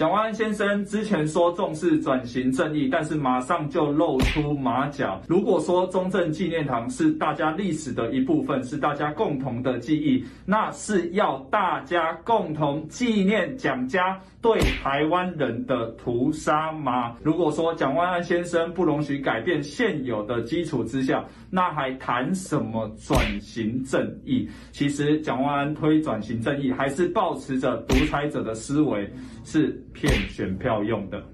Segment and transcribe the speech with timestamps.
[0.00, 5.20] 蒋万安先生之前说重视转型正义，但是马上就露出马脚。
[5.28, 17.14] 如果说中正纪念堂是大家历史的一部分，是大家共同的记忆，那是要大家共同纪念蒋家对台湾人的屠杀吗？
[17.22, 24.48] 如果说蒋万安先生不容许改变现有的基础之下，那还谈什么转型正义？
[24.72, 29.06] 其实蒋万安推转型正义，还是抱持着独裁者的思维，
[29.44, 31.30] 是骗选票用的。